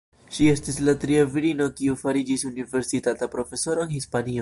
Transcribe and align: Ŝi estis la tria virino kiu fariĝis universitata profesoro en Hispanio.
Ŝi 0.35 0.45
estis 0.53 0.79
la 0.87 0.95
tria 1.03 1.27
virino 1.35 1.69
kiu 1.81 1.99
fariĝis 2.05 2.49
universitata 2.53 3.33
profesoro 3.39 3.89
en 3.89 3.97
Hispanio. 3.99 4.39